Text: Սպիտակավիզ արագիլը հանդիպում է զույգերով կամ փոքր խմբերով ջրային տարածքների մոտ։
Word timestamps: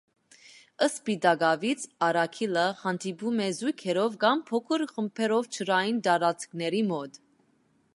Սպիտակավիզ 0.85 1.83
արագիլը 2.07 2.65
հանդիպում 2.81 3.45
է 3.45 3.49
զույգերով 3.59 4.19
կամ 4.27 4.43
փոքր 4.51 4.89
խմբերով 4.97 5.55
ջրային 5.59 6.05
տարածքների 6.09 6.87
մոտ։ 6.95 7.27